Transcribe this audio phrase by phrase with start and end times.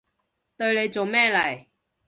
[0.57, 1.67] 對你做咩嚟？